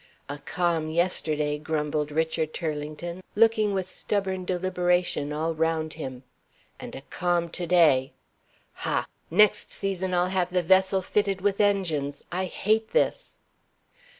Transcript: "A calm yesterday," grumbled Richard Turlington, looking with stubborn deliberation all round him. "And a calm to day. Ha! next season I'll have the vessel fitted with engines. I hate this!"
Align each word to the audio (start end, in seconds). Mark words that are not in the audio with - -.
"A 0.27 0.39
calm 0.39 0.89
yesterday," 0.89 1.59
grumbled 1.59 2.11
Richard 2.11 2.55
Turlington, 2.55 3.21
looking 3.35 3.71
with 3.71 3.87
stubborn 3.87 4.45
deliberation 4.45 5.31
all 5.31 5.53
round 5.53 5.93
him. 5.93 6.23
"And 6.79 6.95
a 6.95 7.01
calm 7.11 7.49
to 7.49 7.67
day. 7.67 8.13
Ha! 8.81 9.05
next 9.29 9.71
season 9.71 10.11
I'll 10.15 10.29
have 10.29 10.51
the 10.51 10.63
vessel 10.63 11.03
fitted 11.03 11.41
with 11.41 11.61
engines. 11.61 12.23
I 12.31 12.45
hate 12.45 12.93
this!" 12.93 13.37